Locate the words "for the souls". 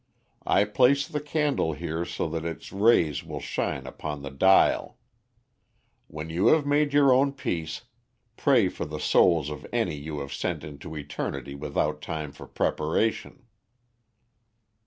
8.67-9.51